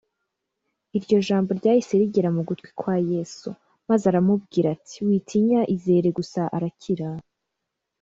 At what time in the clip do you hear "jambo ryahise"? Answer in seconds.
1.27-1.93